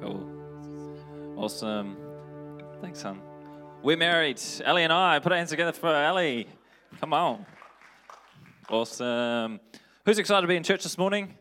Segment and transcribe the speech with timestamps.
[0.00, 1.34] Cool.
[1.36, 1.96] Awesome.
[2.80, 3.20] Thanks, son.
[3.82, 4.40] We're married.
[4.64, 5.18] Ellie and I.
[5.18, 6.46] Put our hands together for Ellie.
[7.00, 7.44] Come on.
[8.68, 9.58] Awesome.
[10.04, 11.34] Who's excited to be in church this morning?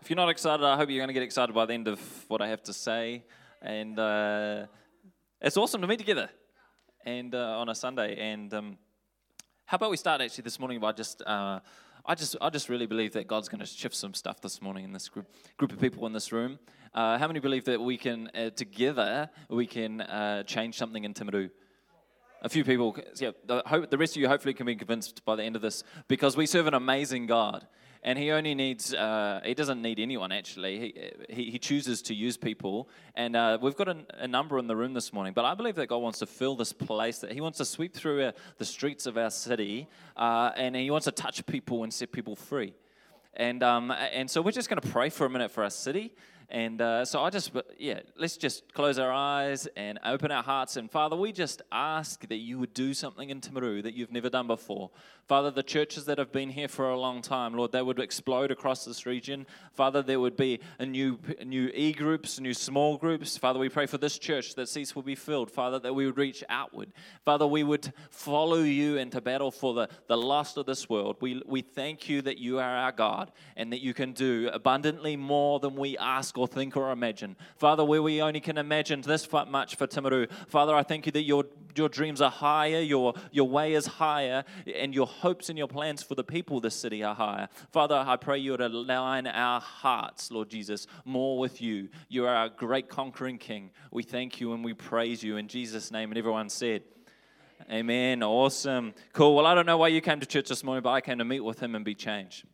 [0.00, 2.00] If you're not excited, I hope you're going to get excited by the end of
[2.26, 3.24] what I have to say.
[3.62, 4.66] And uh,
[5.40, 6.28] it's awesome to meet together
[7.04, 8.16] and uh, on a Sunday.
[8.18, 8.78] And um,
[9.66, 11.22] how about we start actually this morning by just.
[11.22, 11.60] Uh,
[12.08, 14.84] I just, I just really believe that God's going to shift some stuff this morning
[14.84, 16.60] in this group, group of people in this room.
[16.94, 21.14] Uh, how many believe that we can, uh, together, we can uh, change something in
[21.14, 21.50] Timaru?
[22.42, 25.34] A few people, yeah, the, hope, the rest of you hopefully can be convinced by
[25.34, 27.66] the end of this because we serve an amazing God
[28.06, 30.78] and he only needs uh, he doesn't need anyone actually.
[30.78, 32.88] He, he, he chooses to use people.
[33.16, 35.74] And uh, we've got a, a, number in the room this morning but i believe
[35.76, 38.64] that god wants to fill this place that he wants to sweep through uh, the
[38.64, 42.74] streets of our city uh, and he wants to touch people and set people free.
[43.34, 46.14] And, um, and so we're just going to pray for a minute for our city
[46.48, 50.76] and uh, so I just, yeah, let's just close our eyes and open our hearts.
[50.76, 54.30] And Father, we just ask that you would do something in Timaru that you've never
[54.30, 54.90] done before.
[55.26, 58.52] Father, the churches that have been here for a long time, Lord, they would explode
[58.52, 59.44] across this region.
[59.72, 63.36] Father, there would be a new, new e groups, new small groups.
[63.36, 65.50] Father, we pray for this church that seats will be filled.
[65.50, 66.92] Father, that we would reach outward.
[67.24, 71.16] Father, we would follow you into battle for the, the lost of this world.
[71.20, 75.16] We, we thank you that you are our God and that you can do abundantly
[75.16, 77.36] more than we ask or think or imagine.
[77.56, 81.22] Father, where we only can imagine this much for Timaru, Father, I thank you that
[81.22, 85.68] your, your dreams are higher, your, your way is higher, and your hopes and your
[85.68, 87.48] plans for the people of this city are higher.
[87.72, 91.88] Father, I pray you would align our hearts, Lord Jesus, more with you.
[92.08, 93.70] You are our great conquering King.
[93.90, 96.10] We thank you and we praise you in Jesus' name.
[96.10, 96.82] And everyone said,
[97.70, 98.22] Amen.
[98.22, 98.94] Awesome.
[99.12, 99.34] Cool.
[99.34, 101.24] Well, I don't know why you came to church this morning, but I came to
[101.24, 102.44] meet with him and be changed.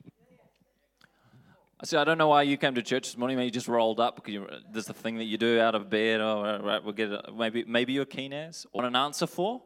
[1.83, 3.37] I I don't know why you came to church this morning.
[3.37, 5.91] Maybe you just rolled up because you, there's the thing that you do out of
[5.91, 6.21] bed.
[6.21, 7.35] Or right, we'll get it.
[7.37, 9.61] maybe maybe you're keen as or an answer for.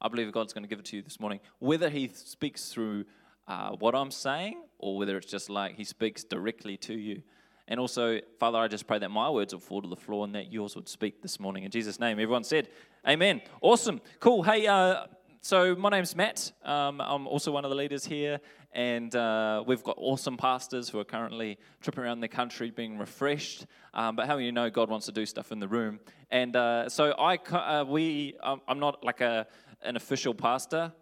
[0.00, 1.40] I believe God's going to give it to you this morning.
[1.58, 3.04] Whether He speaks through
[3.48, 7.22] uh, what I'm saying or whether it's just like He speaks directly to you.
[7.66, 10.36] And also, Father, I just pray that my words will fall to the floor and
[10.36, 11.64] that yours would speak this morning.
[11.64, 12.68] In Jesus' name, everyone said,
[13.08, 13.42] Amen.
[13.60, 14.00] Awesome.
[14.20, 14.44] Cool.
[14.44, 15.06] Hey, uh,
[15.46, 16.50] so my name's Matt.
[16.64, 18.40] Um, I'm also one of the leaders here,
[18.72, 23.64] and uh, we've got awesome pastors who are currently tripping around the country being refreshed.
[23.94, 26.00] Um, but how you know God wants to do stuff in the room?
[26.32, 29.46] And uh, so I, uh, we, um, I'm not like a
[29.82, 30.92] an official pastor.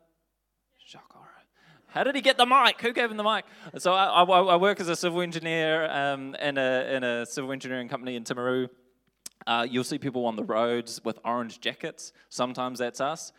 [1.87, 2.79] How did he get the mic?
[2.83, 3.47] Who gave him the mic?
[3.79, 7.51] So I, I, I work as a civil engineer um, in, a, in a civil
[7.51, 8.69] engineering company in Timaru.
[9.47, 12.13] Uh, you'll see people on the roads with orange jackets.
[12.29, 13.33] Sometimes that's us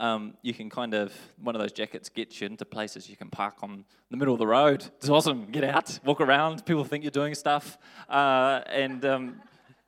[0.00, 1.12] um, you can kind of,
[1.42, 4.38] one of those jackets gets you into places you can park on the middle of
[4.40, 4.84] the road.
[4.96, 5.46] It's awesome.
[5.50, 6.64] Get out, walk around.
[6.64, 7.78] People think you're doing stuff.
[8.08, 9.40] Uh, and, um,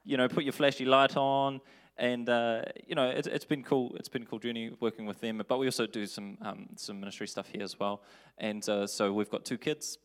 [0.04, 1.60] you know, put your flashy light on.
[1.96, 3.94] And, uh, you know, it's, it's been cool.
[3.96, 5.42] It's been a cool journey working with them.
[5.46, 8.02] But we also do some, um, some ministry stuff here as well.
[8.38, 9.98] And uh, so we've got two kids.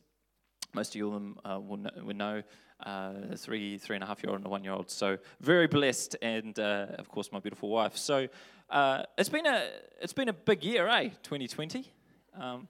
[0.74, 2.42] Most of you them uh, will know
[2.84, 4.90] uh, three, three and a half year old and a one year old.
[4.90, 7.96] So very blessed, and uh, of course my beautiful wife.
[7.96, 8.28] So
[8.70, 9.68] uh, it's been a
[10.00, 11.10] it's been a big year, eh?
[11.22, 11.90] 2020.
[12.38, 12.68] Um,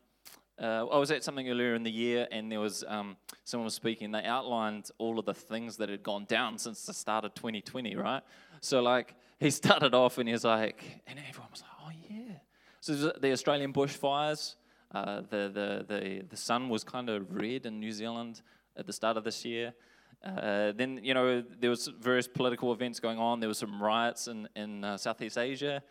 [0.60, 3.74] uh, I was at something earlier in the year, and there was um, someone was
[3.74, 4.10] speaking.
[4.10, 7.94] They outlined all of the things that had gone down since the start of 2020,
[7.96, 8.22] right?
[8.60, 12.34] So like he started off, and he was like, and everyone was like, oh yeah.
[12.80, 14.54] So the Australian bushfires.
[14.90, 18.40] Uh, the, the, the, the sun was kind of red in New Zealand
[18.74, 19.74] at the start of this year.
[20.24, 23.40] Uh, then, you know, there was various political events going on.
[23.40, 25.82] There was some riots in, in uh, Southeast Asia.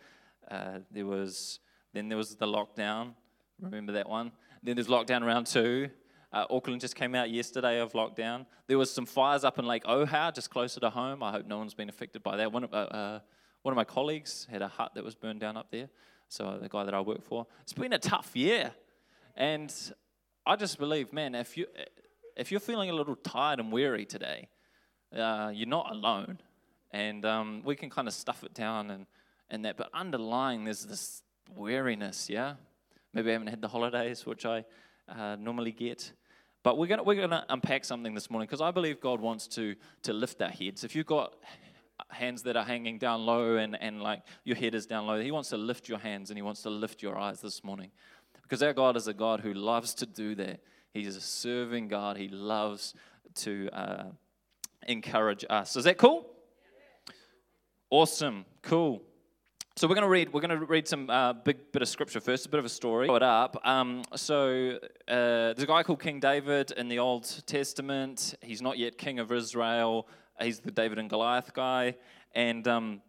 [0.50, 1.60] Uh, there was,
[1.92, 3.14] then there was the lockdown.
[3.60, 4.32] Remember that one?
[4.62, 5.90] Then there's lockdown round two.
[6.30, 8.44] Uh, Auckland just came out yesterday of lockdown.
[8.66, 11.22] There was some fires up in Lake Ohau, just closer to home.
[11.22, 12.52] I hope no one's been affected by that.
[12.52, 13.20] One of, uh,
[13.62, 15.88] one of my colleagues had a hut that was burned down up there.
[16.28, 17.46] So the guy that I work for.
[17.62, 18.72] It's been a tough year.
[19.34, 19.72] And
[20.44, 21.66] I just believe, man, if you
[22.38, 24.48] if you're feeling a little tired and weary today,
[25.14, 26.38] uh, you're not alone.
[26.92, 29.06] And um, we can kind of stuff it down and,
[29.50, 29.76] and that.
[29.76, 31.22] But underlying, there's this
[31.54, 32.54] weariness, yeah?
[33.12, 34.64] Maybe I haven't had the holidays, which I
[35.08, 36.12] uh, normally get.
[36.62, 39.74] But we're going we're gonna unpack something this morning because I believe God wants to,
[40.02, 40.84] to lift our heads.
[40.84, 41.34] If you've got
[42.10, 45.30] hands that are hanging down low and, and like your head is down low, He
[45.30, 47.90] wants to lift your hands and He wants to lift your eyes this morning.
[48.42, 50.60] Because our God is a God who loves to do that.
[50.92, 52.16] He's a serving God.
[52.16, 52.94] He loves
[53.36, 54.04] to uh,
[54.86, 55.76] encourage us.
[55.76, 56.26] Is that cool?
[57.90, 58.44] Awesome.
[58.62, 59.02] Cool.
[59.76, 60.32] So we're going to read.
[60.32, 62.46] We're going to read some uh, big bit of scripture first.
[62.46, 63.06] A bit of a story.
[63.06, 63.56] Put it up.
[63.64, 64.76] Um, so
[65.06, 65.14] uh,
[65.54, 68.34] there's a guy called King David in the Old Testament.
[68.42, 70.08] He's not yet king of Israel.
[70.40, 71.96] He's the David and Goliath guy,
[72.34, 73.02] and um,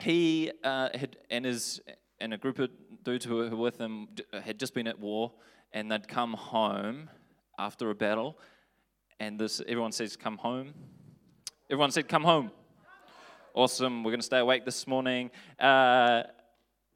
[0.00, 1.80] he uh, had and his
[2.20, 2.70] and a group of
[3.04, 4.08] dudes who were with him
[4.44, 5.32] had just been at war,
[5.72, 7.10] and they'd come home
[7.58, 8.38] after a battle,
[9.20, 10.74] and this everyone says, "Come home."
[11.70, 12.50] Everyone said, "Come home."
[13.54, 14.04] Awesome.
[14.04, 15.30] We're going to stay awake this morning.
[15.58, 16.24] Uh,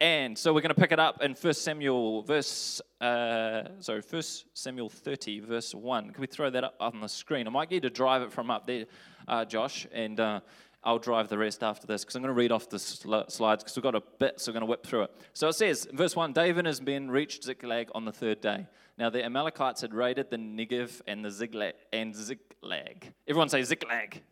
[0.03, 4.23] and so we're going to pick it up in 1 Samuel, verse, uh, sorry, 1
[4.55, 6.11] Samuel 30, verse 1.
[6.11, 7.47] Can we throw that up on the screen?
[7.47, 8.87] I might get you to drive it from up there,
[9.29, 10.41] uh, Josh, and uh,
[10.83, 13.63] I'll drive the rest after this because I'm going to read off the sl- slides
[13.63, 15.15] because we've got a bit, so we're going to whip through it.
[15.35, 18.67] So it says, verse 1 David and his men reached Ziklag on the third day.
[18.97, 21.75] Now the Amalekites had raided the Negev and the.
[21.93, 23.13] And Ziklag.
[23.29, 24.23] Everyone say Ziklag.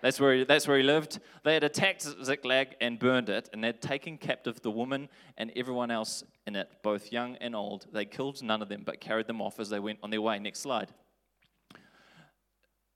[0.00, 1.18] That's where, he, that's where he lived.
[1.44, 5.90] They had attacked Ziklag and burned it, and they'd taken captive the woman and everyone
[5.90, 7.86] else in it, both young and old.
[7.90, 10.38] They killed none of them, but carried them off as they went on their way.
[10.38, 10.92] Next slide.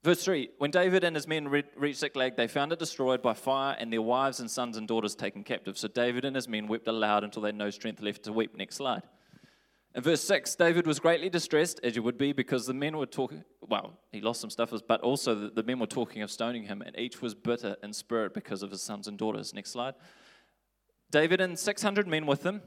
[0.08, 3.34] Verse 3 When David and his men re- reached Ziklag, they found it destroyed by
[3.34, 5.76] fire and their wives and sons and daughters taken captive.
[5.76, 8.56] So David and his men wept aloud until they had no strength left to weep.
[8.56, 9.02] Next slide.
[9.94, 13.04] In verse 6, David was greatly distressed, as you would be, because the men were
[13.04, 16.62] talking, well, he lost some stuff, but also the, the men were talking of stoning
[16.62, 19.52] him, and each was bitter in spirit because of his sons and daughters.
[19.52, 19.92] Next slide.
[21.10, 22.62] David and 600 men with him.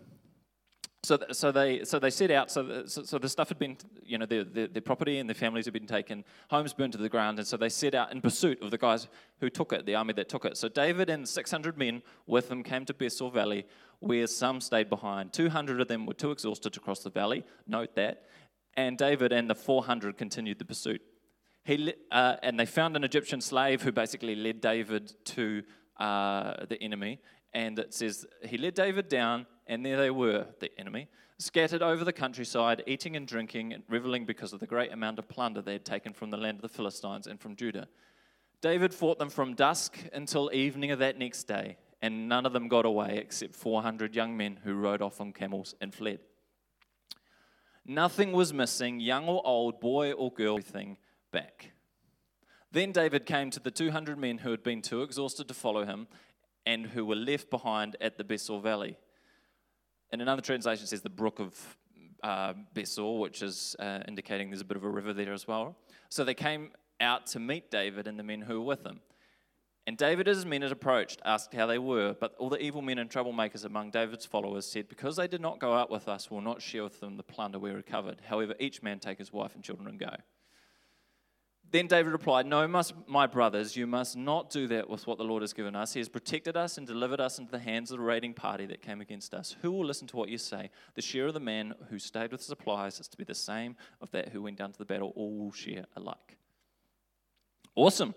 [1.03, 2.51] So, so they so they set out.
[2.51, 3.75] So, the, so, so the stuff had been,
[4.05, 6.99] you know, their, their, their, property and their families had been taken, homes burned to
[6.99, 9.07] the ground, and so they set out in pursuit of the guys
[9.39, 10.57] who took it, the army that took it.
[10.57, 13.65] So David and 600 men with him came to Besor Valley,
[13.99, 15.33] where some stayed behind.
[15.33, 18.27] 200 of them were too exhausted to cross the valley, note that,
[18.75, 21.01] and David and the 400 continued the pursuit.
[21.63, 25.63] He, uh, and they found an Egyptian slave who basically led David to
[25.97, 27.19] uh, the enemy.
[27.53, 32.03] And it says, he led David down, and there they were, the enemy, scattered over
[32.03, 35.73] the countryside, eating and drinking and reveling because of the great amount of plunder they
[35.73, 37.87] had taken from the land of the Philistines and from Judah.
[38.61, 42.67] David fought them from dusk until evening of that next day, and none of them
[42.67, 46.19] got away except 400 young men who rode off on camels and fled.
[47.85, 50.97] Nothing was missing, young or old, boy or girl, everything
[51.31, 51.71] back.
[52.71, 56.07] Then David came to the 200 men who had been too exhausted to follow him
[56.65, 58.97] and who were left behind at the Besor Valley.
[60.11, 61.77] And another translation says the brook of
[62.23, 65.77] uh, Besor, which is uh, indicating there's a bit of a river there as well.
[66.09, 68.99] So they came out to meet David and the men who were with him.
[69.87, 72.15] And David, as his men had approached, asked how they were.
[72.19, 75.59] But all the evil men and troublemakers among David's followers said, Because they did not
[75.59, 78.21] go out with us, we'll not share with them the plunder we recovered.
[78.27, 80.15] However, each man take his wife and children and go.
[81.71, 82.67] Then David replied, No,
[83.07, 85.93] my brothers, you must not do that with what the Lord has given us.
[85.93, 88.81] He has protected us and delivered us into the hands of the raiding party that
[88.81, 89.55] came against us.
[89.61, 90.69] Who will listen to what you say?
[90.95, 94.11] The share of the man who stayed with supplies is to be the same of
[94.11, 95.13] that who went down to the battle.
[95.15, 96.37] All will share alike.
[97.73, 98.13] Awesome.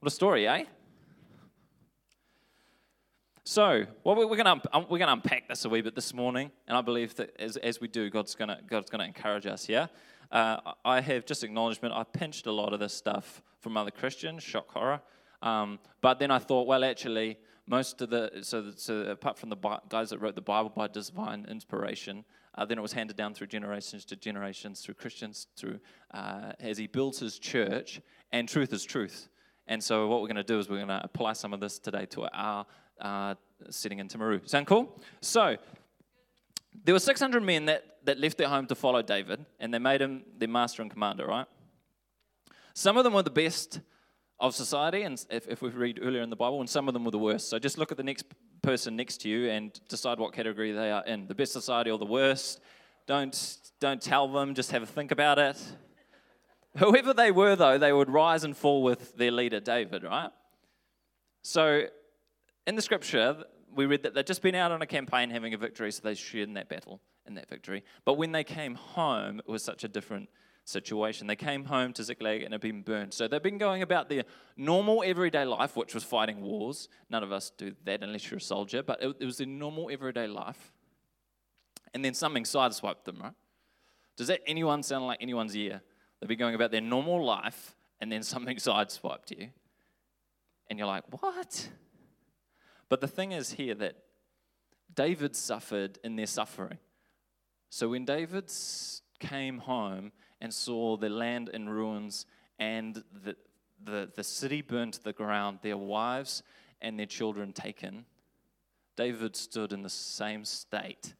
[0.00, 0.64] What a story, eh?
[3.44, 6.50] So, well, we're going to we're going to unpack this a wee bit this morning,
[6.66, 9.46] and I believe that as, as we do, God's going to God's going to encourage
[9.46, 9.68] us.
[9.68, 9.86] Yeah,
[10.30, 11.94] uh, I have just acknowledgement.
[11.94, 15.00] I pinched a lot of this stuff from other Christians, shock horror.
[15.42, 19.56] Um, but then I thought, well, actually, most of the so, so apart from the
[19.88, 22.24] guys that wrote the Bible by divine inspiration,
[22.54, 25.78] uh, then it was handed down through generations to generations, through Christians, through
[26.12, 28.00] uh, as he builds his church,
[28.32, 29.28] and truth is truth.
[29.68, 31.78] And so what we're going to do is we're going to apply some of this
[31.78, 32.66] today to our
[33.00, 33.34] uh,
[33.68, 34.48] setting in Timaru.
[34.48, 35.00] Sound cool?
[35.20, 35.56] So
[36.84, 40.00] there were 600 men that, that left their home to follow David, and they made
[40.00, 41.46] him their master and commander, right?
[42.74, 43.80] Some of them were the best
[44.38, 47.04] of society, and if, if we read earlier in the Bible, and some of them
[47.04, 47.48] were the worst.
[47.48, 48.26] So just look at the next
[48.62, 51.98] person next to you and decide what category they are in the best society or
[51.98, 52.60] the worst.
[53.06, 55.62] Don't, don't tell them, just have a think about it.
[56.78, 60.30] Whoever they were, though, they would rise and fall with their leader, David, right?
[61.42, 61.84] So
[62.66, 63.44] in the scripture,
[63.74, 66.14] we read that they'd just been out on a campaign having a victory, so they
[66.14, 67.84] shared in that battle, in that victory.
[68.04, 70.28] But when they came home, it was such a different
[70.64, 71.26] situation.
[71.26, 73.14] They came home to Ziklag and had been burned.
[73.14, 74.24] So they've been going about their
[74.56, 76.88] normal everyday life, which was fighting wars.
[77.08, 79.88] None of us do that unless you're a soldier, but it, it was their normal
[79.90, 80.72] everyday life.
[81.94, 83.32] And then something sideswiped them, right?
[84.16, 85.82] Does that anyone sound like anyone's ear?
[86.20, 89.50] They've been going about their normal life, and then something sideswiped you.
[90.68, 91.68] And you're like, what?
[92.88, 93.96] But the thing is here that
[94.92, 96.78] David suffered in their suffering.
[97.70, 98.50] So when David
[99.18, 102.26] came home and saw the land in ruins
[102.58, 103.36] and the,
[103.84, 106.42] the, the city burned to the ground, their wives
[106.80, 108.04] and their children taken,
[108.96, 111.14] David stood in the same state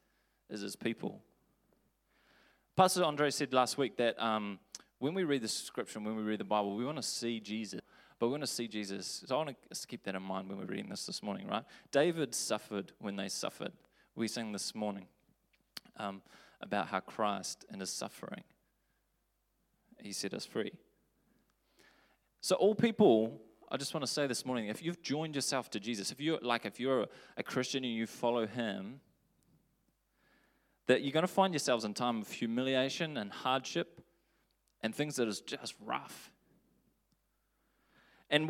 [0.49, 1.21] as his people.
[2.75, 4.59] Pastor Andre said last week that um,
[4.99, 7.81] when we read the scripture, when we read the Bible, we want to see Jesus.
[8.19, 9.23] But we want to see Jesus.
[9.27, 11.63] So I want to keep that in mind when we're reading this this morning, right?
[11.91, 13.73] David suffered when they suffered.
[14.15, 15.05] We sang this morning
[15.97, 16.21] um,
[16.61, 18.43] about how Christ and his suffering,
[20.01, 20.71] he set us free.
[22.41, 25.79] So all people, I just want to say this morning, if you've joined yourself to
[25.79, 29.01] Jesus, if you're like if you're a Christian and you follow him,
[30.87, 34.01] that you're going to find yourselves in time of humiliation and hardship
[34.81, 36.31] and things that is just rough.
[38.29, 38.49] And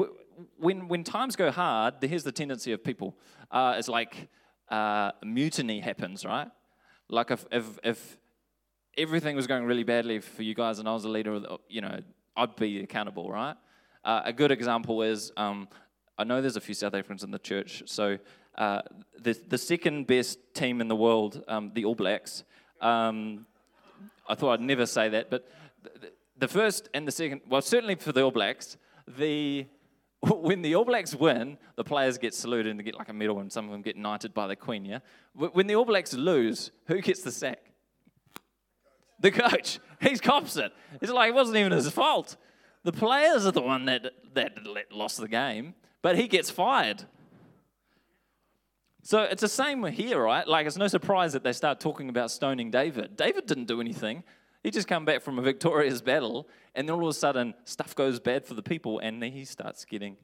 [0.58, 3.16] when, when times go hard, here's the tendency of people.
[3.52, 4.30] Uh, it's like
[4.70, 6.50] uh, mutiny happens, right?
[7.10, 8.18] Like if, if, if
[8.98, 12.00] everything was going really badly for you guys and I was a leader, you know,
[12.36, 13.56] I'd be accountable, right?
[14.04, 15.68] Uh, a good example is um,
[16.18, 17.84] I know there's a few South Africans in the church.
[17.86, 18.18] So
[18.58, 18.82] uh,
[19.20, 22.44] the, the second best team in the world, um, the All Blacks,
[22.82, 23.46] um,
[24.28, 25.50] I thought I'd never say that, but
[25.84, 29.66] the, the first and the second, well, certainly for the All Blacks, the
[30.22, 33.40] when the All Blacks win, the players get saluted and they get like a medal,
[33.40, 34.86] and some of them get knighted by the Queen.
[34.86, 35.00] Yeah.
[35.34, 37.60] When the All Blacks lose, who gets the sack?
[39.20, 39.80] The coach.
[40.02, 40.72] He's cops it.
[41.02, 42.38] It's like it wasn't even his fault.
[42.84, 44.58] The players are the one that that
[44.92, 47.04] lost the game, but he gets fired.
[49.04, 50.48] So it's the same here, right?
[50.48, 53.16] Like it's no surprise that they start talking about stoning David.
[53.16, 54.24] David didn't do anything.
[54.68, 56.46] He just come back from a victorious battle,
[56.76, 59.46] and then all of a sudden stuff goes bad for the people, and then he
[59.46, 60.18] starts getting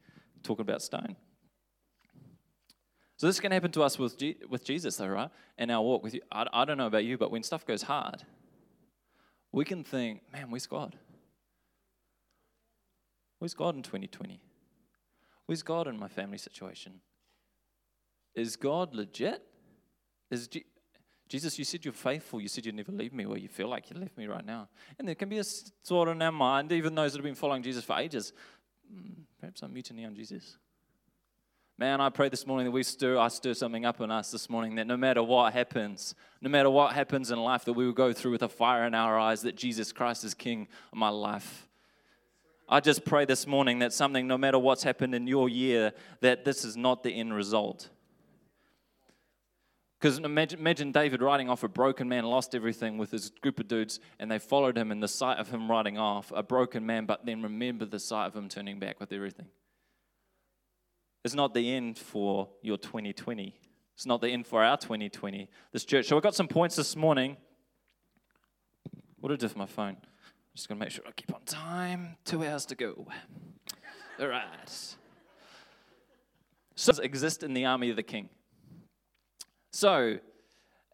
[0.43, 1.15] talking about stone.
[3.15, 5.29] So this can happen to us with, with Jesus, though, right?
[5.57, 6.19] In our walk with you.
[6.29, 8.25] I, I don't know about you, but when stuff goes hard,
[9.53, 10.97] we can think, man, where's God?
[13.39, 14.41] Where's God in 2020?
[15.45, 16.99] Where's God in my family situation?
[18.35, 19.41] Is God legit?
[20.29, 20.49] Is
[21.33, 22.39] Jesus, you said you're faithful.
[22.39, 23.25] You said you'd never leave me.
[23.25, 24.69] Well, you feel like you left me right now.
[24.99, 27.63] And there can be a thought in our mind, even those that have been following
[27.63, 28.33] Jesus for ages,
[28.87, 30.59] hmm, perhaps I'm mutiny on Jesus.
[31.79, 34.47] Man, I pray this morning that we stir, I stir something up in us this
[34.47, 37.93] morning that no matter what happens, no matter what happens in life, that we will
[37.93, 41.09] go through with a fire in our eyes that Jesus Christ is King of my
[41.09, 41.67] life.
[42.69, 46.45] I just pray this morning that something, no matter what's happened in your year, that
[46.45, 47.89] this is not the end result.
[50.03, 53.69] Because imagine, imagine, David riding off a broken man, lost everything with his group of
[53.69, 57.05] dudes, and they followed him in the sight of him riding off, a broken man,
[57.05, 59.45] but then remember the sight of him turning back with everything.
[61.23, 63.57] It's not the end for your 2020.
[63.95, 66.07] It's not the end for our 2020, this church.
[66.07, 67.37] So I've got some points this morning.
[69.21, 69.95] What did I do for my phone?
[69.95, 72.17] I'm just going to make sure I keep on time.
[72.25, 73.07] Two hours to go.
[74.19, 74.95] All right.
[76.75, 78.27] So exist in the army of the king.
[79.73, 80.19] So,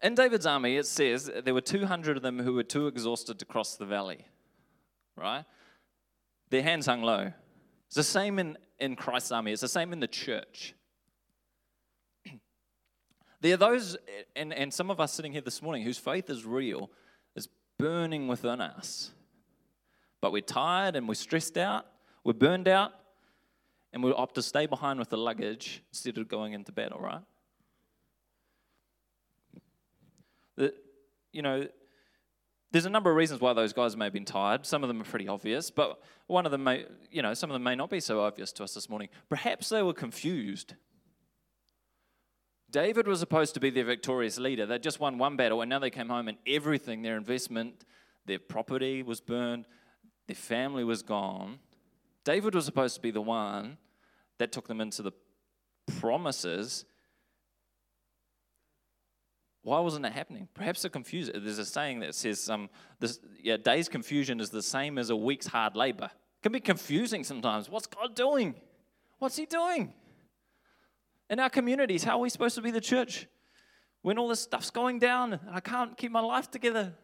[0.02, 3.44] in David's army, it says there were 200 of them who were too exhausted to
[3.44, 4.24] cross the valley,
[5.16, 5.44] right?
[6.48, 7.30] Their hands hung low.
[7.88, 10.74] It's the same in, in Christ's army, it's the same in the church.
[13.42, 13.98] there are those,
[14.34, 16.90] and, and some of us sitting here this morning, whose faith is real,
[17.36, 19.10] is burning within us.
[20.22, 21.84] But we're tired and we're stressed out,
[22.24, 22.92] we're burned out,
[23.92, 27.20] and we opt to stay behind with the luggage instead of going into battle, right?
[30.56, 30.74] That,
[31.32, 31.66] you know,
[32.72, 34.64] there's a number of reasons why those guys may have been tired.
[34.64, 37.54] Some of them are pretty obvious, but one of them may, you know, some of
[37.54, 39.08] them may not be so obvious to us this morning.
[39.28, 40.74] Perhaps they were confused.
[42.70, 44.66] David was supposed to be their victorious leader.
[44.66, 47.84] They just won one battle, and now they came home, and everything, their investment,
[48.26, 49.66] their property was burned,
[50.28, 51.58] their family was gone.
[52.24, 53.78] David was supposed to be the one
[54.38, 55.12] that took them into the
[55.98, 56.84] promises,
[59.62, 60.48] why wasn't it happening?
[60.54, 61.32] Perhaps they're confused.
[61.34, 65.16] There's a saying that says, um, this, yeah, day's confusion is the same as a
[65.16, 66.06] week's hard labor.
[66.06, 67.68] It can be confusing sometimes.
[67.68, 68.54] What's God doing?
[69.18, 69.92] What's He doing?
[71.28, 73.26] In our communities, how are we supposed to be the church
[74.02, 76.94] when all this stuff's going down and I can't keep my life together?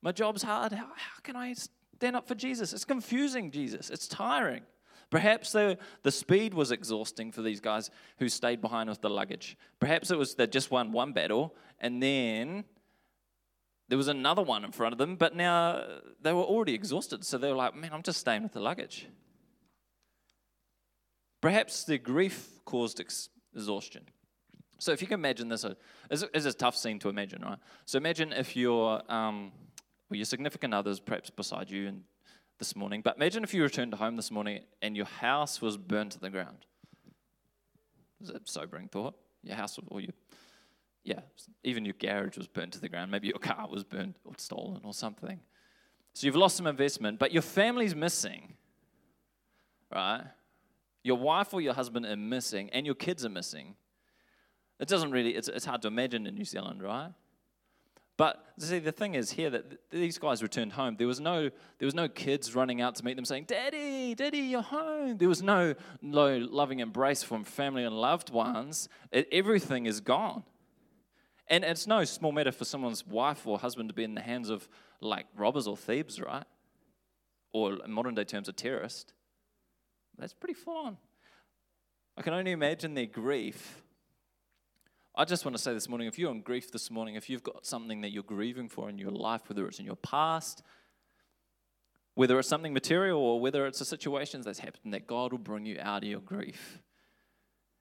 [0.00, 0.72] My job's hard.
[0.72, 1.54] How, how can I
[1.96, 2.72] stand up for Jesus?
[2.72, 3.90] It's confusing, Jesus.
[3.90, 4.62] It's tiring.
[5.10, 9.56] Perhaps the, the speed was exhausting for these guys who stayed behind with the luggage.
[9.80, 12.64] Perhaps it was they just won one battle and then
[13.88, 15.84] there was another one in front of them, but now
[16.20, 17.24] they were already exhausted.
[17.24, 19.06] So they were like, man, I'm just staying with the luggage.
[21.40, 24.04] Perhaps the grief caused ex- exhaustion.
[24.78, 25.74] So if you can imagine this, uh,
[26.10, 27.58] it's a tough scene to imagine, right?
[27.84, 29.52] So imagine if your, um,
[30.10, 32.02] your significant others perhaps beside you and
[32.58, 36.12] this morning, but imagine if you returned home this morning and your house was burned
[36.12, 36.66] to the ground.
[38.20, 39.14] Is a sobering thought?
[39.42, 40.12] Your house or your
[41.04, 41.20] yeah,
[41.62, 43.10] even your garage was burned to the ground.
[43.10, 45.38] Maybe your car was burned or stolen or something.
[46.14, 48.54] So you've lost some investment, but your family's missing.
[49.92, 50.22] right?
[51.02, 53.76] Your wife or your husband are missing, and your kids are missing.
[54.80, 57.10] It doesn't really, it's, it's hard to imagine in New Zealand, right?
[58.16, 60.96] But see, the thing is here that these guys returned home.
[60.96, 64.38] There was no, there was no kids running out to meet them saying, "Daddy, Daddy,
[64.38, 68.88] you're home." There was no, no loving embrace from family and loved ones.
[69.10, 70.44] It, everything is gone,
[71.48, 74.48] and it's no small matter for someone's wife or husband to be in the hands
[74.48, 74.68] of
[75.00, 76.44] like robbers or thieves, right?
[77.52, 79.12] Or in modern day terms, a terrorist.
[80.18, 80.98] That's pretty full on.
[82.16, 83.82] I can only imagine their grief
[85.16, 87.44] I just want to say this morning if you're in grief this morning, if you've
[87.44, 90.62] got something that you're grieving for in your life, whether it's in your past,
[92.14, 95.66] whether it's something material or whether it's a situation that's happened, that God will bring
[95.66, 96.80] you out of your grief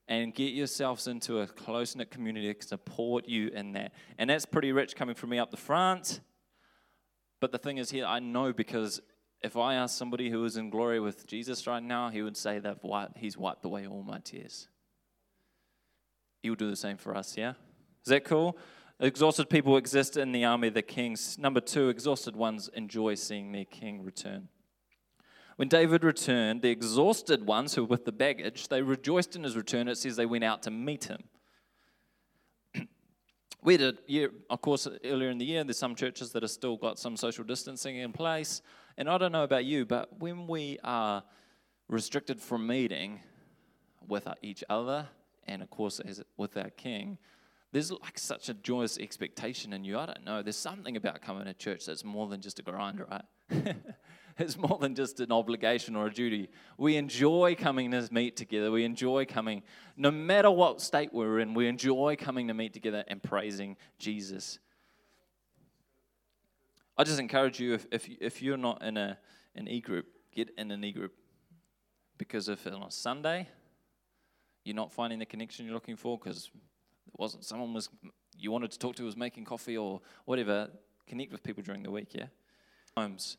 [0.08, 3.94] and get yourselves into a close knit community that can support you in that.
[4.20, 6.20] And that's pretty rich coming from me up the front.
[7.40, 9.02] But the thing is, here, I know because
[9.42, 12.60] if I ask somebody who is in glory with Jesus right now, he would say
[12.60, 12.80] that
[13.18, 14.68] he's wiped away all my tears.
[16.43, 17.51] He'll do the same for us, yeah?
[18.03, 18.57] Is that cool?
[19.00, 21.38] Exhausted people exist in the army of the kings.
[21.39, 24.50] Number two, exhausted ones enjoy seeing their king return.
[25.55, 29.55] When David returned, the exhausted ones who were with the baggage, they rejoiced in his
[29.55, 29.88] return.
[29.88, 31.23] It says they went out to meet him.
[33.63, 36.75] we a year, of course, earlier in the year, there's some churches that have still
[36.75, 38.62] got some social distancing in place.
[38.97, 41.23] And I don't know about you, but when we are
[41.88, 43.21] restricted from meeting
[44.07, 45.07] with each other,
[45.47, 47.17] and of course, as with our King,
[47.71, 49.97] there's like such a joyous expectation in you.
[49.97, 50.43] I don't know.
[50.43, 53.23] There's something about coming to church that's more than just a grind, right?
[54.38, 56.50] it's more than just an obligation or a duty.
[56.77, 58.71] We enjoy coming to meet together.
[58.71, 59.63] We enjoy coming,
[59.97, 64.59] no matter what state we're in, we enjoy coming to meet together and praising Jesus.
[66.95, 69.17] I just encourage you if, if, if you're not in a,
[69.55, 71.13] an e group, get in an e group.
[72.19, 73.47] Because if on a Sunday,
[74.63, 76.50] you're not finding the connection you're looking for because
[77.08, 77.89] it wasn't someone was
[78.38, 80.69] you wanted to talk to was making coffee or whatever.
[81.08, 82.28] Connect with people during the week, yeah.
[82.95, 83.38] Homes.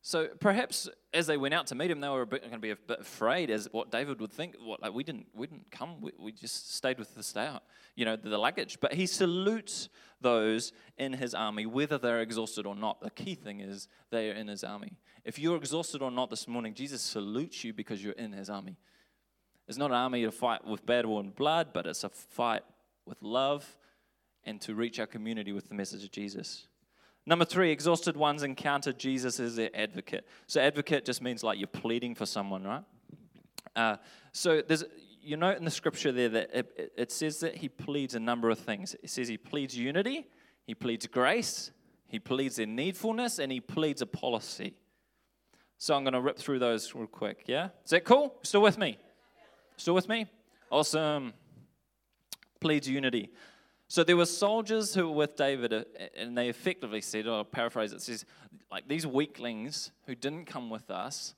[0.00, 2.76] So perhaps as they went out to meet him, they were going to be a
[2.76, 4.54] bit afraid as what David would think.
[4.62, 6.00] What like we didn't we didn't come.
[6.00, 7.62] We, we just stayed with the stay out,
[7.94, 8.78] you know, the, the luggage.
[8.80, 9.88] But he salutes
[10.20, 13.00] those in his army, whether they're exhausted or not.
[13.00, 14.96] The key thing is they are in his army.
[15.24, 18.78] If you're exhausted or not this morning, Jesus salutes you because you're in his army.
[19.68, 22.62] It's not an army to fight with battle and blood, but it's a fight
[23.04, 23.76] with love
[24.44, 26.66] and to reach our community with the message of Jesus.
[27.26, 30.26] Number three, exhausted ones encounter Jesus as their advocate.
[30.46, 32.84] So, advocate just means like you're pleading for someone, right?
[33.76, 33.96] Uh,
[34.32, 34.84] so, there's
[35.20, 38.48] you note in the scripture there that it, it says that he pleads a number
[38.48, 38.96] of things.
[39.02, 40.26] It says he pleads unity,
[40.66, 41.70] he pleads grace,
[42.06, 44.72] he pleads their needfulness, and he pleads a policy.
[45.76, 47.68] So, I'm going to rip through those real quick, yeah?
[47.84, 48.36] Is that cool?
[48.42, 48.96] Still with me?
[49.78, 50.26] Still with me?
[50.70, 51.32] Awesome.
[52.60, 53.30] Pleads unity.
[53.86, 55.84] So there were soldiers who were with David, uh,
[56.16, 58.26] and they effectively said, I'll paraphrase it, says,
[58.70, 61.34] like these weaklings who didn't come with us,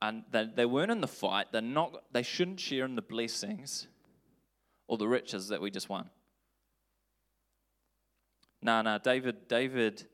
[0.00, 3.86] and they, they weren't in the fight, they're not, they shouldn't share in the blessings
[4.88, 6.08] or the riches that we just won.
[8.62, 10.06] No, no, David, David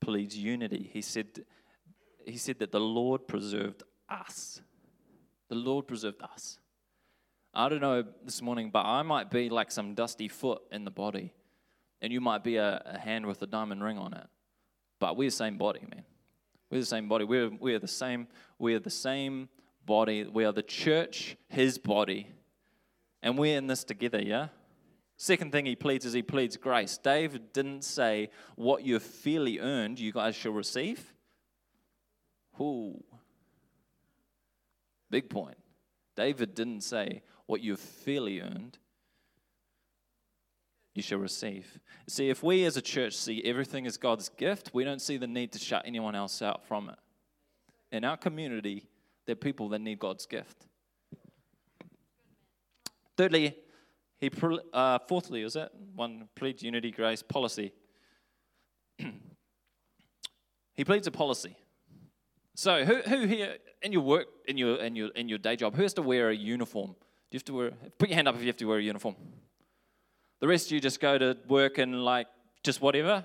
[0.00, 0.90] pleads unity.
[0.92, 1.44] He said,
[2.26, 4.60] he said that the Lord preserved us.
[5.48, 6.58] The Lord preserved us.
[7.54, 10.90] I don't know this morning, but I might be like some dusty foot in the
[10.90, 11.32] body,
[12.02, 14.26] and you might be a, a hand with a diamond ring on it.
[14.98, 16.04] But we're the same body, man.
[16.70, 17.24] We're the same body.
[17.24, 18.26] We're, we're the same.
[18.58, 19.48] We're the same
[19.86, 20.24] body.
[20.24, 22.28] We are the church, his body.
[23.22, 24.48] And we're in this together, yeah?
[25.16, 26.98] Second thing he pleads is he pleads grace.
[26.98, 31.14] David didn't say, What you've fairly earned, you guys shall receive.
[32.60, 33.02] Ooh.
[35.10, 35.56] Big point.
[36.16, 38.78] David didn't say, what you've fairly earned,
[40.94, 41.78] you shall receive.
[42.08, 45.26] See, if we as a church see everything as God's gift, we don't see the
[45.26, 46.96] need to shut anyone else out from it.
[47.90, 48.86] In our community,
[49.26, 50.66] there are people that need God's gift.
[53.16, 53.56] Thirdly,
[54.18, 54.30] he
[54.72, 57.72] uh, fourthly, is that one pleads unity, grace, policy.
[60.74, 61.56] he pleads a policy.
[62.54, 65.74] So, who, who here in your work, in your in your in your day job,
[65.74, 66.94] who has to wear a uniform?
[67.34, 69.16] You have to wear, put your hand up if you have to wear a uniform.
[70.38, 72.28] The rest of you just go to work in like
[72.62, 73.24] just whatever.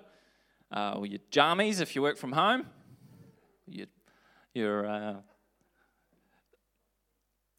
[0.76, 2.66] Uh, or your jammies if you work from home.
[3.68, 3.86] Your,
[4.56, 5.14] your uh,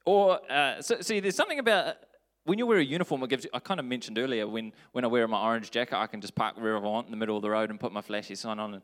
[0.04, 1.98] or uh, so, see, there's something about
[2.46, 3.22] when you wear a uniform.
[3.22, 5.96] It gives you, I kind of mentioned earlier when when I wear my orange jacket,
[5.96, 7.92] I can just park wherever I want in the middle of the road and put
[7.92, 8.74] my flashy sign on.
[8.74, 8.82] And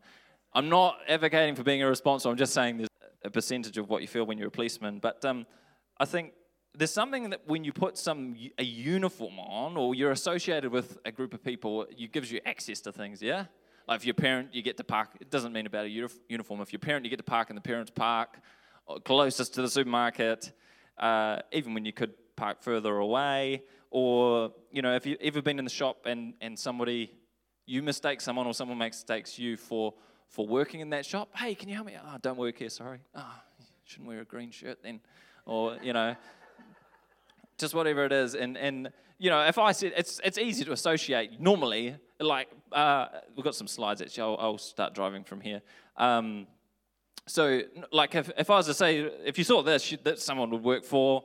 [0.52, 2.30] I'm not advocating for being irresponsible.
[2.30, 2.88] I'm just saying there's
[3.24, 5.00] a percentage of what you feel when you're a policeman.
[5.00, 5.46] But um,
[5.98, 6.32] I think
[6.76, 11.12] there's something that when you put some a uniform on or you're associated with a
[11.12, 13.46] group of people, it gives you access to things, yeah?
[13.88, 15.10] Like if you're parent, you get to park.
[15.20, 16.60] It doesn't mean about a uniform.
[16.60, 18.40] If you're parent, you get to park in the parents' park,
[19.04, 20.52] closest to the supermarket,
[20.98, 23.62] uh, even when you could park further away.
[23.90, 27.12] Or, you know, if you've ever been in the shop and, and somebody,
[27.64, 29.94] you mistake someone or someone mistakes you for,
[30.28, 31.96] for working in that shop, hey, can you help me?
[32.04, 32.98] Oh, don't work here, sorry.
[33.14, 33.34] Oh,
[33.84, 35.00] shouldn't wear a green shirt then.
[35.46, 36.16] Or, you know,
[37.58, 38.34] just whatever it is.
[38.34, 43.06] And, and you know, if I said, it's, it's easy to associate normally, like, uh,
[43.34, 45.62] we've got some slides actually, I'll, I'll start driving from here.
[45.96, 46.46] Um,
[47.26, 50.62] so, like, if, if I was to say, if you saw this, that someone would
[50.62, 51.24] work for,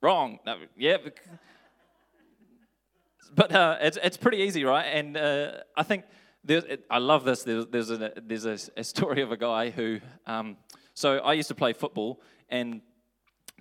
[0.00, 0.40] wrong.
[0.44, 0.96] No, yeah.
[3.34, 4.84] But uh, it's, it's pretty easy, right?
[4.84, 6.04] And uh, I think
[6.90, 7.44] I love this.
[7.44, 10.56] There's, there's, a, there's a, a story of a guy who, um,
[10.92, 12.82] so I used to play football, and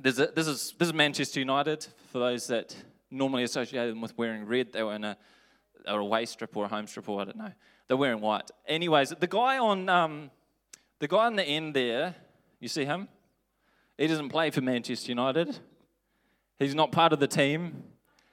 [0.06, 1.86] a, this, is, this is Manchester United.
[2.12, 2.76] For those that
[3.10, 5.18] normally associate them with wearing red, they were in a,
[5.88, 7.52] or a away strip or a home strip, or I don't know.
[7.88, 8.50] They're wearing white.
[8.68, 10.32] Anyways, the guy on um,
[11.00, 12.16] the guy on the end there,
[12.60, 13.08] you see him?
[13.98, 15.58] He doesn't play for Manchester United.
[16.60, 17.84] He's not part of the team.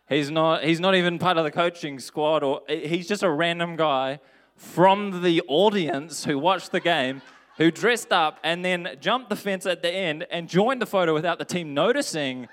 [0.08, 3.76] He's not, he's not even part of the coaching squad, or he's just a random
[3.76, 4.20] guy
[4.54, 7.22] from the audience who watched the game
[7.58, 11.12] who dressed up and then jumped the fence at the end and joined the photo
[11.12, 12.48] without the team noticing.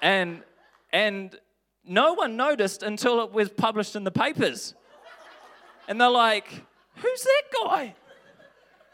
[0.00, 0.42] And,
[0.92, 1.34] and
[1.84, 4.74] no one noticed until it was published in the papers.
[5.88, 6.62] And they're like,
[6.96, 7.94] who's that guy?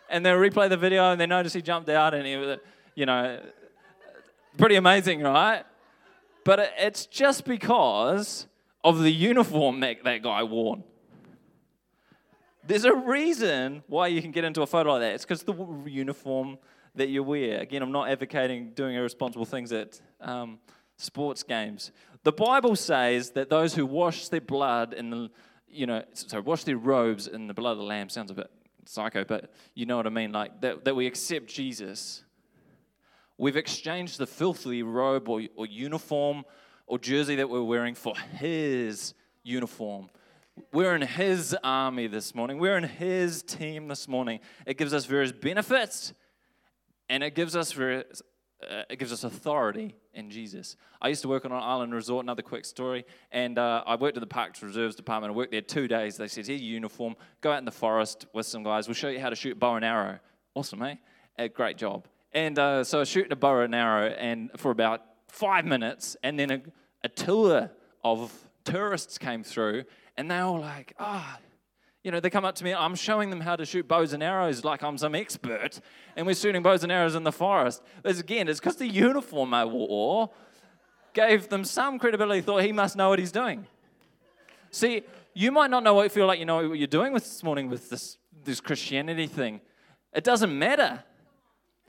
[0.08, 2.58] And they replay the video and they notice he jumped out and he was,
[2.94, 3.40] you know,
[4.56, 5.64] pretty amazing, right?
[6.44, 8.46] But it's just because
[8.82, 10.78] of the uniform that that guy wore.
[12.70, 15.14] There's a reason why you can get into a photo like that.
[15.14, 15.54] It's because the
[15.87, 16.56] uniform
[16.94, 17.59] that you wear.
[17.59, 20.61] Again, I'm not advocating doing irresponsible things at um,
[20.96, 21.90] sports games.
[22.22, 25.30] The Bible says that those who wash their blood in the
[25.68, 28.50] you know, so wash their robes in the blood of the Lamb sounds a bit
[28.85, 30.30] psycho, but you know what I mean.
[30.30, 32.22] Like that, that we accept Jesus.
[33.37, 36.44] We've exchanged the filthy robe or, or uniform
[36.87, 40.09] or jersey that we're wearing for His uniform.
[40.73, 42.59] We're in His army this morning.
[42.59, 44.40] We're in His team this morning.
[44.66, 46.12] It gives us various benefits
[47.09, 48.23] and it gives us various
[48.62, 50.77] uh, it gives us authority in Jesus.
[51.01, 54.18] I used to work on an island resort, another quick story, and uh, I worked
[54.18, 55.33] at the Parks Reserves Department.
[55.33, 56.18] I worked there two days.
[56.18, 58.87] They said, Here's your uniform, go out in the forest with some guys.
[58.87, 60.18] We'll show you how to shoot bow and arrow.
[60.55, 60.96] Awesome, eh?
[61.38, 62.07] A great job.
[62.33, 66.18] And uh, so I was shooting a bow and arrow and for about five minutes,
[66.23, 66.61] and then a,
[67.05, 67.70] a tour
[68.05, 68.31] of
[68.64, 69.85] tourists came through,
[70.20, 71.44] and they all like, Ah, oh,
[72.04, 74.22] you know, they come up to me, I'm showing them how to shoot bows and
[74.22, 75.80] arrows like I'm some expert,
[76.16, 77.83] and we're shooting bows and arrows in the forest.
[78.02, 80.30] But again, it's because the uniform I wore
[81.12, 83.66] gave them some credibility, thought he must know what he's doing.
[84.70, 85.02] See,
[85.35, 87.42] you might not know what you feel like you know what you're doing with this
[87.42, 89.61] morning with this, this Christianity thing.
[90.12, 91.02] It doesn't matter.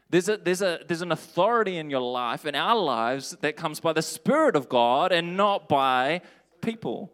[0.09, 3.79] There's, a, there's, a, there's an authority in your life, in our lives, that comes
[3.79, 6.21] by the Spirit of God and not by
[6.61, 7.13] people.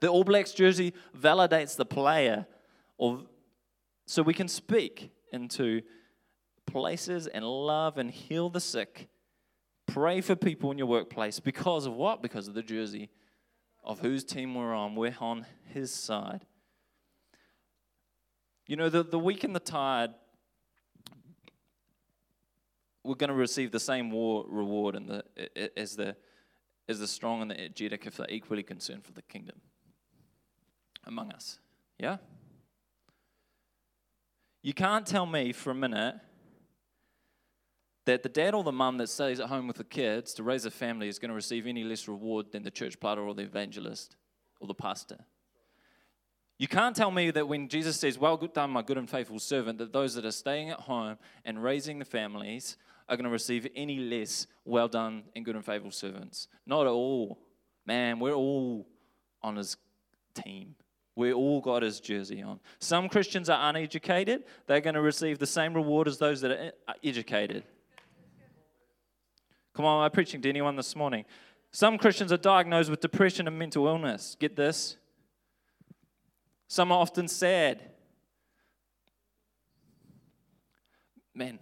[0.00, 2.46] The All Blacks jersey validates the player,
[2.98, 3.22] or,
[4.06, 5.82] so we can speak into
[6.66, 9.08] places and love and heal the sick.
[9.86, 12.20] Pray for people in your workplace because of what?
[12.20, 13.08] Because of the jersey
[13.84, 14.96] of whose team we're on.
[14.96, 16.44] We're on his side.
[18.66, 20.10] You know, the, the weak and the tired,
[23.04, 25.24] we're going to receive the same war reward in the,
[25.78, 26.16] as, the,
[26.88, 29.60] as the strong and the energetic if they're equally concerned for the kingdom
[31.06, 31.58] among us.
[31.98, 32.18] Yeah?
[34.62, 36.16] You can't tell me for a minute
[38.04, 40.64] that the dad or the mum that stays at home with the kids to raise
[40.64, 43.42] a family is going to receive any less reward than the church planter or the
[43.42, 44.16] evangelist
[44.60, 45.18] or the pastor.
[46.58, 49.78] You can't tell me that when Jesus says, Well done, my good and faithful servant,
[49.78, 52.76] that those that are staying at home and raising the families
[53.08, 56.48] are going to receive any less well done and good and faithful servants.
[56.66, 57.38] Not at all.
[57.84, 58.86] Man, we're all
[59.42, 59.76] on his
[60.34, 60.74] team.
[61.16, 62.60] We all got his jersey on.
[62.78, 64.44] Some Christians are uneducated.
[64.66, 67.64] They're going to receive the same reward as those that are uh, educated.
[69.74, 71.24] Come on, am I preaching to anyone this morning?
[71.70, 74.36] Some Christians are diagnosed with depression and mental illness.
[74.38, 74.98] Get this?
[76.68, 77.80] Some are often sad.
[81.34, 81.58] Men,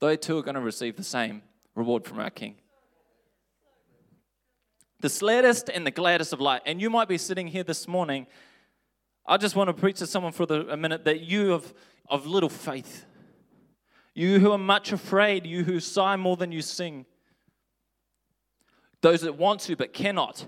[0.00, 1.42] they too are going to receive the same
[1.74, 2.56] reward from our King.
[5.00, 6.62] The saddest and the gladdest of life.
[6.64, 8.26] And you might be sitting here this morning
[9.26, 11.72] I just want to preach to someone for the, a minute that you have
[12.08, 13.06] of little faith.
[14.14, 17.06] You who are much afraid, you who sigh more than you sing.
[19.00, 20.46] Those that want to but cannot.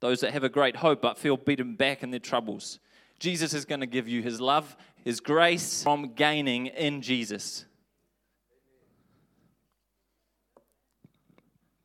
[0.00, 2.80] Those that have a great hope but feel beaten back in their troubles.
[3.18, 7.64] Jesus is going to give you his love, his grace from gaining in Jesus.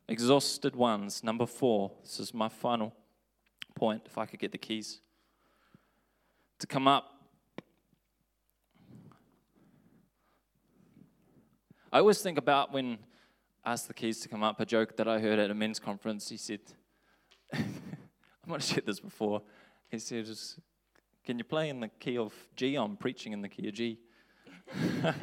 [0.07, 1.91] Exhausted ones, number four.
[2.03, 2.93] This is my final
[3.75, 5.01] point, if I could get the keys
[6.59, 7.11] to come up.
[11.91, 12.97] I always think about when
[13.63, 15.79] I asked the keys to come up, a joke that I heard at a men's
[15.79, 16.29] conference.
[16.29, 16.59] He said,
[17.53, 17.63] I
[18.45, 19.41] might have shared this before.
[19.89, 20.27] He said,
[21.25, 22.75] Can you play in the key of G?
[22.75, 23.99] I'm preaching in the key of G.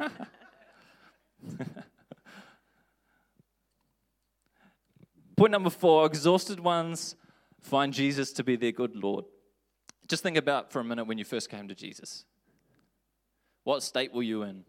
[5.35, 7.15] Point number four exhausted ones
[7.59, 9.25] find Jesus to be their good Lord.
[10.13, 12.23] Just think about for a minute when you first came to Jesus.
[13.63, 14.63] What state were you in?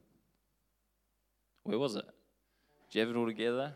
[1.64, 2.07] Where was it?
[2.88, 3.74] Did you have it all together?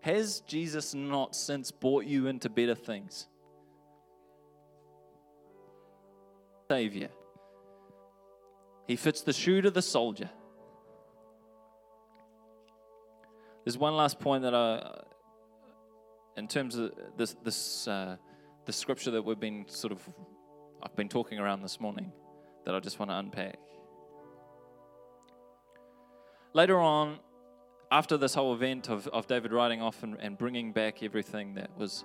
[0.00, 3.26] Has Jesus not since brought you into better things?
[6.70, 7.10] Savior.
[8.86, 10.30] He fits the shoe to the soldier.
[13.64, 15.02] There's one last point that I,
[16.38, 18.16] in terms of this, this uh,
[18.68, 20.08] the scripture that we've been sort of,
[20.82, 22.12] I've been talking around this morning,
[22.66, 23.58] that I just want to unpack.
[26.52, 27.18] Later on,
[27.90, 31.70] after this whole event of, of David riding off and, and bringing back everything that
[31.78, 32.04] was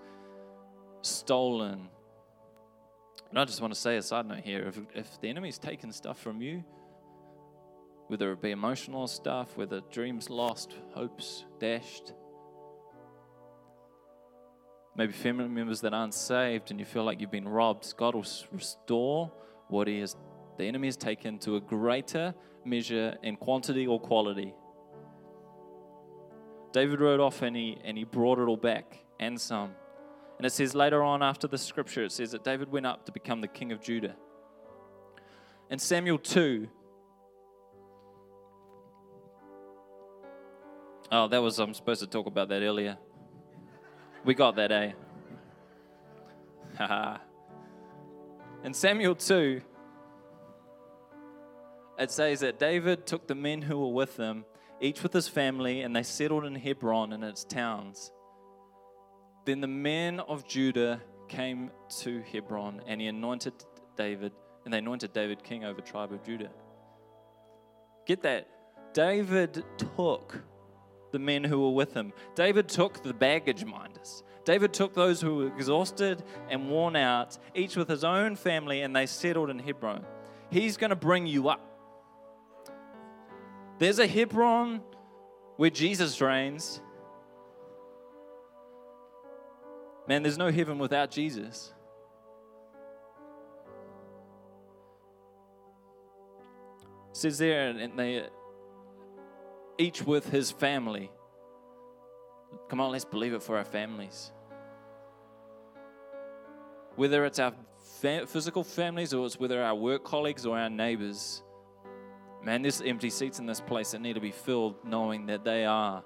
[1.02, 1.90] stolen,
[3.30, 5.92] and I just want to say a side note here if, if the enemy's taken
[5.92, 6.64] stuff from you,
[8.08, 12.14] whether it be emotional stuff, whether dreams lost, hopes dashed,
[14.96, 18.26] maybe family members that aren't saved and you feel like you've been robbed, God will
[18.52, 19.32] restore
[19.70, 20.16] what He has,
[20.58, 22.34] the enemy has taken to a greater
[22.66, 24.54] measure in quantity or quality.
[26.72, 29.72] David rode off and he, and he brought it all back and some.
[30.38, 33.12] And it says later on after the scripture, it says that David went up to
[33.12, 34.16] become the king of Judah.
[35.70, 36.68] In Samuel 2,
[41.16, 42.98] Oh, that was, I'm supposed to talk about that earlier.
[44.26, 44.92] We got that, eh?
[46.78, 47.18] Haha.
[48.64, 49.62] In Samuel 2,
[52.00, 54.46] it says that David took the men who were with him,
[54.80, 58.12] each with his family, and they settled in Hebron and its towns.
[59.46, 63.54] Then the men of Judah came to Hebron, and he anointed
[63.98, 64.32] David,
[64.64, 66.50] and they anointed David king over the tribe of Judah.
[68.06, 68.48] Get that?
[68.94, 70.42] David took
[71.14, 72.12] the men who were with him.
[72.36, 74.24] David took the baggage minders.
[74.44, 78.94] David took those who were exhausted and worn out, each with his own family, and
[78.94, 80.06] they settled in Hebron.
[80.50, 81.62] He's going to bring you up.
[83.80, 84.82] There's a Hebron
[85.56, 86.82] where Jesus reigns.
[90.08, 91.72] Man, there's no heaven without Jesus.
[97.12, 98.26] It says there, and they
[99.78, 101.12] each with his family.
[102.70, 104.32] Come on, let's believe it for our families.
[106.96, 107.54] Whether it's our
[108.28, 111.42] physical families or it's whether our work colleagues or our neighbors.
[112.44, 115.66] Man, there's empty seats in this place that need to be filled knowing that they
[115.66, 116.04] are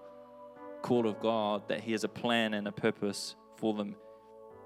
[0.83, 3.95] called of God, that He has a plan and a purpose for them.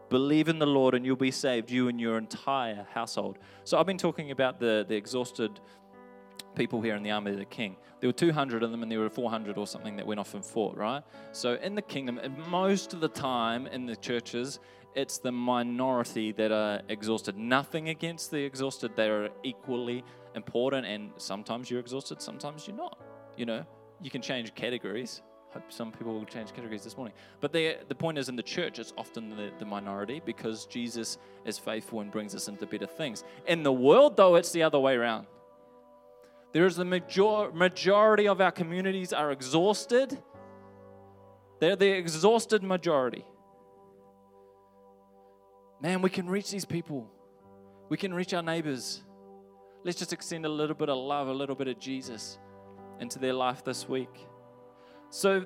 [0.09, 3.37] Believe in the Lord and you'll be saved, you and your entire household.
[3.63, 5.61] So I've been talking about the, the exhausted
[6.55, 7.75] people here in the army of the king.
[7.99, 10.43] There were 200 of them, and there were 400 or something that went off and
[10.43, 11.03] fought, right?
[11.31, 14.59] So in the kingdom, most of the time in the churches,
[14.95, 17.37] it's the minority that are exhausted.
[17.37, 20.03] Nothing against the exhausted, they are equally
[20.35, 22.99] important, and sometimes you're exhausted, sometimes you're not.
[23.37, 23.65] You know,
[24.01, 25.21] you can change categories.
[25.53, 27.13] Hope some people will change categories this morning.
[27.41, 31.17] But the, the point is, in the church, it's often the, the minority because Jesus
[31.45, 33.25] is faithful and brings us into better things.
[33.47, 35.27] In the world, though, it's the other way around.
[36.53, 40.17] There is the major, majority of our communities are exhausted.
[41.59, 43.25] They're the exhausted majority.
[45.81, 47.09] Man, we can reach these people.
[47.89, 49.01] We can reach our neighbors.
[49.83, 52.37] Let's just extend a little bit of love, a little bit of Jesus
[52.99, 54.27] into their life this week.
[55.09, 55.45] So,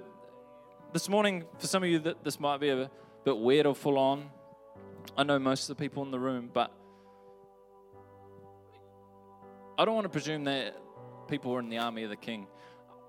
[0.91, 2.89] this morning, for some of you, that this might be a
[3.23, 4.29] bit weird or full on.
[5.17, 6.71] I know most of the people in the room, but
[9.77, 10.75] I don't want to presume that
[11.27, 12.47] people were in the army of the king.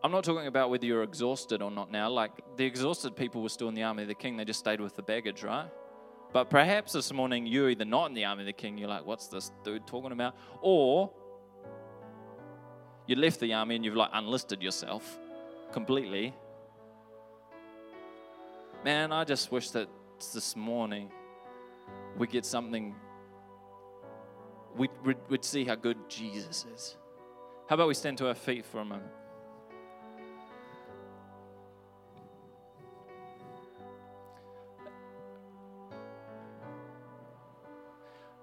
[0.02, 2.08] I'm not talking about whether you're exhausted or not now.
[2.08, 4.80] Like the exhausted people were still in the army of the king, they just stayed
[4.80, 5.68] with the baggage, right?
[6.32, 9.06] But perhaps this morning you're either not in the army of the king, you're like,
[9.06, 10.36] what's this dude talking about?
[10.60, 11.10] Or
[13.06, 15.18] You left the army and you've like unlisted yourself
[15.72, 16.34] completely.
[18.84, 19.88] Man, I just wish that
[20.34, 21.10] this morning
[22.18, 22.94] we get something,
[24.76, 26.96] we'd, we'd, we'd see how good Jesus is.
[27.68, 29.10] How about we stand to our feet for a moment?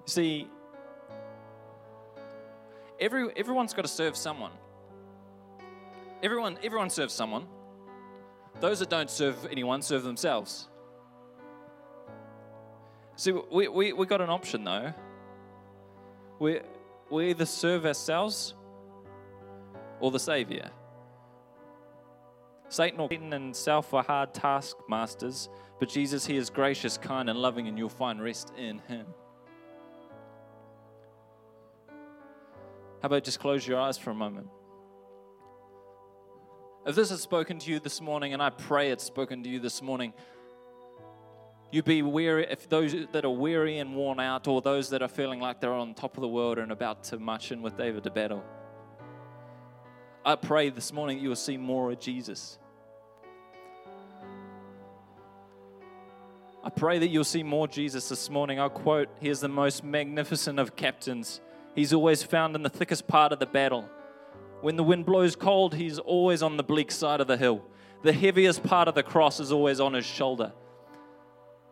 [0.06, 0.50] See,
[3.00, 4.52] every, everyone's got to serve someone.
[6.22, 7.48] Everyone, everyone serves someone.
[8.60, 10.68] Those that don't serve anyone serve themselves.
[13.16, 14.94] See, we, we, we got an option though.
[16.40, 16.60] We,
[17.10, 18.54] we either serve ourselves
[20.04, 20.70] or the Savior.
[22.68, 25.48] Satan and self are hard taskmasters,
[25.80, 29.06] but Jesus, He is gracious, kind, and loving, and you'll find rest in Him.
[33.02, 34.48] How about just close your eyes for a moment?
[36.86, 39.62] If this has spoken to you this morning, and I pray it's spoken to you
[39.62, 40.14] this morning,
[41.72, 45.08] you be weary, if those that are weary and worn out, or those that are
[45.08, 48.04] feeling like they're on top of the world and about to march in with David
[48.04, 48.44] to battle.
[50.26, 52.58] I pray this morning you will see more of Jesus.
[56.64, 58.58] I pray that you'll see more Jesus this morning.
[58.58, 61.42] I'll quote, He is the most magnificent of captains.
[61.76, 63.90] He's always found in the thickest part of the battle.
[64.62, 67.62] When the wind blows cold, he's always on the bleak side of the hill.
[68.04, 70.54] The heaviest part of the cross is always on his shoulder.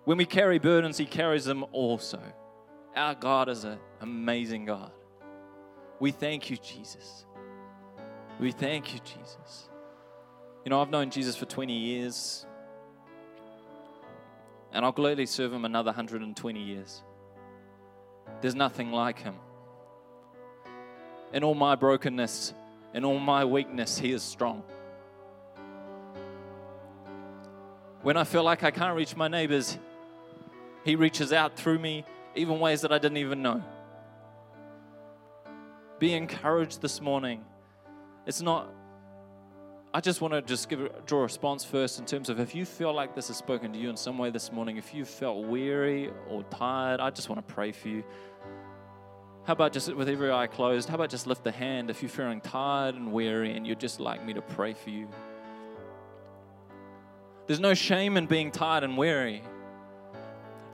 [0.03, 2.19] When we carry burdens, he carries them also.
[2.95, 4.91] Our God is an amazing God.
[6.01, 7.25] We thank you, Jesus.
[8.41, 9.69] We thank you, Jesus.
[10.65, 12.47] You know, I've known Jesus for 20 years,
[14.73, 17.03] and I'll gladly serve him another 120 years.
[18.41, 19.35] There's nothing like him.
[21.31, 22.55] In all my brokenness,
[22.95, 24.63] in all my weakness, He is strong.
[28.01, 29.77] When I feel like I can't reach my neighbors,
[30.83, 33.63] He reaches out through me, even ways that I didn't even know.
[35.99, 37.45] Be encouraged this morning.
[38.25, 38.69] It's not,
[39.93, 42.65] I just want to just give draw a response first in terms of if you
[42.65, 45.45] feel like this has spoken to you in some way this morning, if you felt
[45.45, 48.03] weary or tired, I just want to pray for you.
[49.43, 50.87] How about just with every eye closed?
[50.87, 53.99] How about just lift the hand if you're feeling tired and weary and you'd just
[53.99, 55.07] like me to pray for you?
[57.47, 59.41] There's no shame in being tired and weary.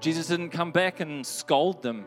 [0.02, 2.06] Jesus didn't come back and scold them.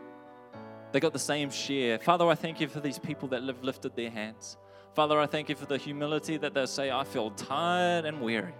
[0.91, 1.97] They got the same share.
[1.97, 4.57] Father, I thank you for these people that have lifted their hands.
[4.93, 8.53] Father, I thank you for the humility that they say, I feel tired and weary.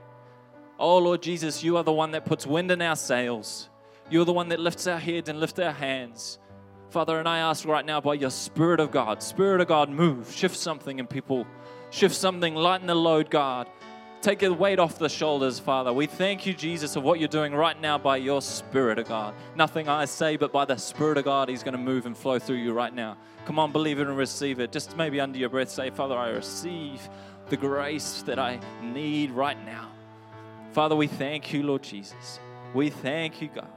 [0.79, 3.69] Oh, Lord Jesus, you are the one that puts wind in our sails.
[4.09, 6.39] You're the one that lifts our heads and lifts our hands.
[6.89, 10.31] Father, and I ask right now by your Spirit of God, Spirit of God, move,
[10.31, 11.45] shift something in people,
[11.89, 13.67] shift something, lighten the load, God.
[14.21, 15.91] Take the weight off the shoulders, Father.
[15.91, 19.33] We thank you, Jesus, of what you're doing right now by your Spirit of God.
[19.55, 22.37] Nothing I say, but by the Spirit of God, He's going to move and flow
[22.37, 23.17] through you right now.
[23.45, 24.71] Come on, believe it and receive it.
[24.71, 27.01] Just maybe under your breath say, Father, I receive
[27.49, 29.89] the grace that I need right now.
[30.71, 32.39] Father, we thank you, Lord Jesus.
[32.75, 33.67] We thank you, God.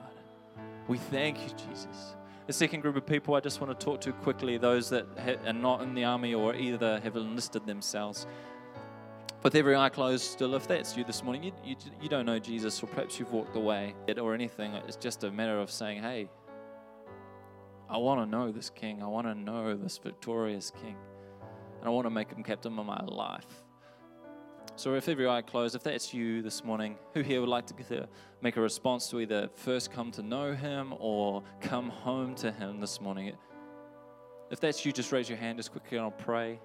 [0.89, 2.17] We thank you, Jesus.
[2.47, 5.07] The second group of people I just want to talk to quickly those that
[5.47, 8.27] are not in the army or either have enlisted themselves.
[9.45, 12.39] With every eye closed, still, if that's you this morning, you, you, you don't know
[12.39, 16.31] Jesus, or perhaps you've walked away or anything, it's just a matter of saying, hey,
[17.91, 19.03] I want to know this King.
[19.03, 20.97] I want to know this victorious King.
[21.79, 23.45] And I want to make him captain of my life.
[24.77, 28.09] So, if every eye closed, if that's you this morning, who here would like to
[28.41, 32.81] make a response to either first come to know Him or come home to Him
[32.81, 33.37] this morning?
[34.51, 36.59] If that's you, just raise your hand as quickly and I'll pray.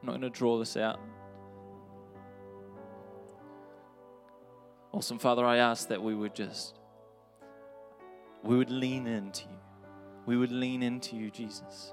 [0.00, 0.98] I'm not going to draw this out.
[4.92, 6.78] Awesome, Father, I ask that we would just,
[8.42, 9.58] we would lean into you.
[10.26, 11.92] We would lean into you, Jesus.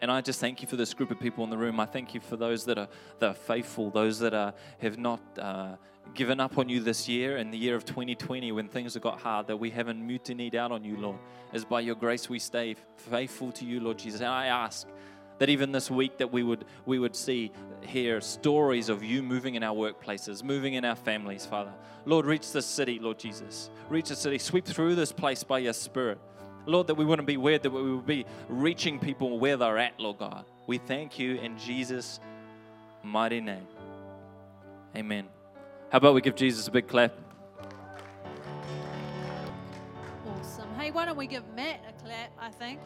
[0.00, 1.80] And I just thank you for this group of people in the room.
[1.80, 5.20] I thank you for those that are, that are faithful, those that are, have not
[5.38, 5.76] uh,
[6.14, 9.20] given up on you this year in the year of 2020 when things have got
[9.20, 11.18] hard, that we haven't mutinied out on you, Lord.
[11.52, 14.20] As by your grace we stay faithful to you, Lord Jesus.
[14.20, 14.86] And I ask
[15.38, 19.54] that even this week that we would we would see hear stories of you moving
[19.54, 21.72] in our workplaces moving in our families father
[22.04, 25.72] lord reach this city lord jesus reach the city sweep through this place by your
[25.72, 26.18] spirit
[26.68, 29.98] Lord, that we wouldn't be weird, that we would be reaching people where they're at,
[29.98, 30.44] Lord God.
[30.66, 32.20] We thank you in Jesus'
[33.02, 33.66] mighty name.
[34.94, 35.26] Amen.
[35.90, 37.14] How about we give Jesus a big clap?
[40.26, 40.68] Awesome.
[40.78, 42.80] Hey, why don't we give Matt a clap, I think?